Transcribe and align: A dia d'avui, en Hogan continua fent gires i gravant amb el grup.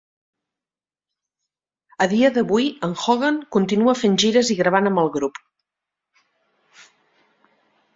A 2.07 2.07
dia 2.15 2.33
d'avui, 2.39 2.67
en 2.89 2.97
Hogan 3.03 3.39
continua 3.59 3.97
fent 4.03 4.19
gires 4.25 4.53
i 4.57 4.61
gravant 4.65 4.93
amb 4.93 5.07
el 5.07 5.17
grup. 5.19 5.43